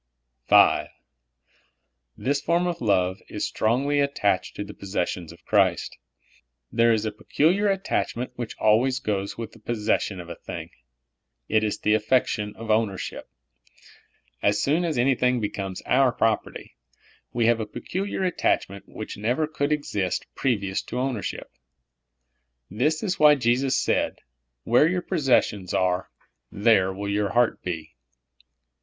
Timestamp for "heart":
27.33-27.61